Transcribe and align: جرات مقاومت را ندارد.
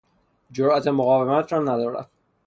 جرات 0.51 0.87
مقاومت 0.87 1.53
را 1.53 1.59
ندارد. 1.59 2.09